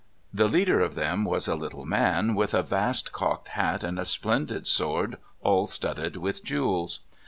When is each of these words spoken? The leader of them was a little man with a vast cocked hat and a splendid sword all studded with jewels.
The 0.33 0.47
leader 0.47 0.79
of 0.79 0.95
them 0.95 1.25
was 1.25 1.47
a 1.47 1.53
little 1.53 1.85
man 1.85 2.33
with 2.33 2.55
a 2.55 2.63
vast 2.63 3.11
cocked 3.11 3.49
hat 3.49 3.83
and 3.83 3.99
a 3.99 4.05
splendid 4.05 4.65
sword 4.65 5.17
all 5.43 5.67
studded 5.67 6.17
with 6.17 6.43
jewels. 6.43 7.01